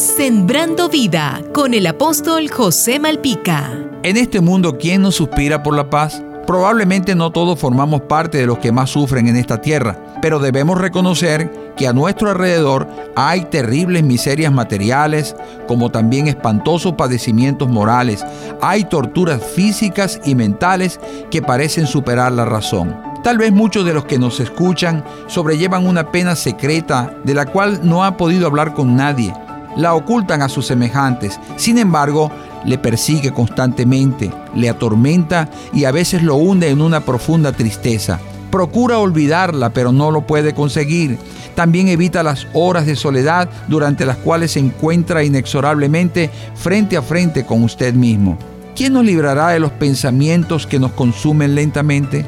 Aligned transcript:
Sembrando 0.00 0.88
vida 0.88 1.42
con 1.52 1.74
el 1.74 1.86
apóstol 1.86 2.48
José 2.48 2.98
Malpica. 2.98 3.70
En 4.02 4.16
este 4.16 4.40
mundo, 4.40 4.78
¿quién 4.78 5.02
nos 5.02 5.16
suspira 5.16 5.62
por 5.62 5.76
la 5.76 5.90
paz? 5.90 6.22
Probablemente 6.46 7.14
no 7.14 7.30
todos 7.30 7.58
formamos 7.58 8.00
parte 8.00 8.38
de 8.38 8.46
los 8.46 8.56
que 8.60 8.72
más 8.72 8.88
sufren 8.88 9.28
en 9.28 9.36
esta 9.36 9.60
tierra, 9.60 9.98
pero 10.22 10.38
debemos 10.38 10.80
reconocer 10.80 11.74
que 11.76 11.86
a 11.86 11.92
nuestro 11.92 12.30
alrededor 12.30 12.88
hay 13.14 13.44
terribles 13.44 14.02
miserias 14.02 14.50
materiales, 14.50 15.36
como 15.68 15.90
también 15.90 16.28
espantosos 16.28 16.94
padecimientos 16.94 17.68
morales. 17.68 18.24
Hay 18.62 18.84
torturas 18.84 19.44
físicas 19.44 20.18
y 20.24 20.34
mentales 20.34 20.98
que 21.30 21.42
parecen 21.42 21.86
superar 21.86 22.32
la 22.32 22.46
razón. 22.46 22.96
Tal 23.22 23.36
vez 23.36 23.52
muchos 23.52 23.84
de 23.84 23.92
los 23.92 24.06
que 24.06 24.18
nos 24.18 24.40
escuchan 24.40 25.04
sobrellevan 25.26 25.86
una 25.86 26.10
pena 26.10 26.36
secreta 26.36 27.14
de 27.22 27.34
la 27.34 27.44
cual 27.44 27.80
no 27.82 28.02
ha 28.02 28.16
podido 28.16 28.46
hablar 28.46 28.72
con 28.72 28.96
nadie 28.96 29.34
la 29.76 29.94
ocultan 29.94 30.42
a 30.42 30.48
sus 30.48 30.66
semejantes. 30.66 31.38
Sin 31.56 31.78
embargo, 31.78 32.30
le 32.64 32.78
persigue 32.78 33.32
constantemente, 33.32 34.30
le 34.54 34.68
atormenta 34.68 35.48
y 35.72 35.84
a 35.84 35.92
veces 35.92 36.22
lo 36.22 36.36
hunde 36.36 36.68
en 36.68 36.80
una 36.80 37.00
profunda 37.00 37.52
tristeza. 37.52 38.20
Procura 38.50 38.98
olvidarla, 38.98 39.70
pero 39.70 39.92
no 39.92 40.10
lo 40.10 40.26
puede 40.26 40.54
conseguir. 40.54 41.18
También 41.54 41.88
evita 41.88 42.22
las 42.22 42.46
horas 42.52 42.86
de 42.86 42.96
soledad 42.96 43.48
durante 43.68 44.04
las 44.04 44.16
cuales 44.16 44.52
se 44.52 44.60
encuentra 44.60 45.22
inexorablemente 45.22 46.30
frente 46.54 46.96
a 46.96 47.02
frente 47.02 47.44
con 47.44 47.62
usted 47.62 47.94
mismo. 47.94 48.38
¿Quién 48.74 48.94
nos 48.94 49.04
librará 49.04 49.48
de 49.48 49.60
los 49.60 49.72
pensamientos 49.72 50.66
que 50.66 50.78
nos 50.78 50.92
consumen 50.92 51.54
lentamente? 51.54 52.24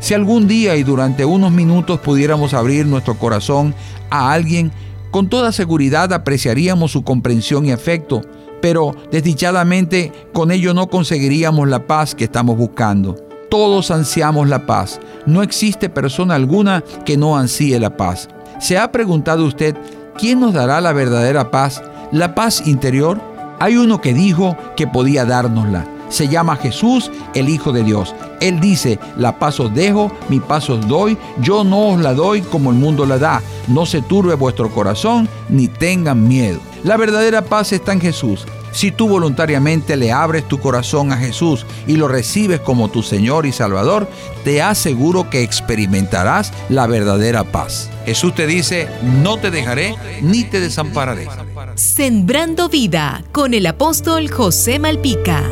Si 0.00 0.14
algún 0.14 0.46
día 0.46 0.76
y 0.76 0.84
durante 0.84 1.24
unos 1.24 1.50
minutos 1.50 1.98
pudiéramos 2.00 2.54
abrir 2.54 2.86
nuestro 2.86 3.18
corazón 3.18 3.74
a 4.10 4.32
alguien 4.32 4.70
con 5.10 5.28
toda 5.28 5.52
seguridad 5.52 6.12
apreciaríamos 6.12 6.92
su 6.92 7.02
comprensión 7.02 7.66
y 7.66 7.72
afecto, 7.72 8.22
pero 8.60 8.94
desdichadamente 9.10 10.12
con 10.32 10.50
ello 10.50 10.74
no 10.74 10.88
conseguiríamos 10.88 11.68
la 11.68 11.86
paz 11.86 12.14
que 12.14 12.24
estamos 12.24 12.56
buscando. 12.56 13.14
Todos 13.50 13.90
ansiamos 13.90 14.48
la 14.48 14.66
paz. 14.66 15.00
No 15.26 15.42
existe 15.42 15.88
persona 15.88 16.34
alguna 16.34 16.84
que 17.04 17.16
no 17.16 17.36
ansíe 17.36 17.80
la 17.80 17.96
paz. 17.96 18.28
¿Se 18.60 18.76
ha 18.76 18.92
preguntado 18.92 19.44
usted 19.46 19.74
quién 20.18 20.40
nos 20.40 20.52
dará 20.52 20.80
la 20.80 20.92
verdadera 20.92 21.50
paz? 21.50 21.82
¿La 22.12 22.34
paz 22.34 22.66
interior? 22.66 23.20
Hay 23.58 23.76
uno 23.76 24.00
que 24.00 24.12
dijo 24.12 24.56
que 24.76 24.86
podía 24.86 25.24
dárnosla 25.24 25.97
se 26.08 26.28
llama 26.28 26.56
Jesús, 26.56 27.10
el 27.34 27.48
Hijo 27.48 27.72
de 27.72 27.84
Dios. 27.84 28.14
Él 28.40 28.60
dice, 28.60 28.98
la 29.16 29.38
paz 29.38 29.60
os 29.60 29.74
dejo, 29.74 30.12
mi 30.28 30.40
paz 30.40 30.70
os 30.70 30.86
doy, 30.86 31.16
yo 31.40 31.64
no 31.64 31.88
os 31.88 32.00
la 32.00 32.14
doy 32.14 32.42
como 32.42 32.70
el 32.70 32.76
mundo 32.76 33.06
la 33.06 33.18
da. 33.18 33.42
No 33.66 33.86
se 33.86 34.02
turbe 34.02 34.34
vuestro 34.34 34.70
corazón, 34.70 35.28
ni 35.48 35.68
tengan 35.68 36.26
miedo. 36.26 36.60
La 36.84 36.96
verdadera 36.96 37.42
paz 37.42 37.72
está 37.72 37.92
en 37.92 38.00
Jesús. 38.00 38.46
Si 38.72 38.92
tú 38.92 39.08
voluntariamente 39.08 39.96
le 39.96 40.12
abres 40.12 40.46
tu 40.46 40.60
corazón 40.60 41.10
a 41.12 41.16
Jesús 41.16 41.66
y 41.86 41.96
lo 41.96 42.06
recibes 42.06 42.60
como 42.60 42.88
tu 42.88 43.02
Señor 43.02 43.46
y 43.46 43.52
Salvador, 43.52 44.08
te 44.44 44.62
aseguro 44.62 45.30
que 45.30 45.42
experimentarás 45.42 46.52
la 46.68 46.86
verdadera 46.86 47.44
paz. 47.44 47.90
Jesús 48.06 48.34
te 48.34 48.46
dice, 48.46 48.88
no 49.22 49.38
te 49.38 49.50
dejaré 49.50 49.96
ni 50.22 50.44
te 50.44 50.60
desampararé. 50.60 51.26
Sembrando 51.74 52.68
vida 52.68 53.24
con 53.32 53.54
el 53.54 53.66
apóstol 53.66 54.30
José 54.30 54.78
Malpica. 54.78 55.42